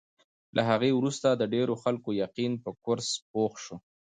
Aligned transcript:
له 0.55 0.61
هغې 0.69 0.91
وروسته 0.95 1.27
د 1.31 1.43
ډېرو 1.53 1.73
خلکو 1.83 2.09
یقین 2.23 2.51
په 2.63 2.69
کورس 2.83 3.09
پوخ 3.31 3.53
شو. 3.63 3.75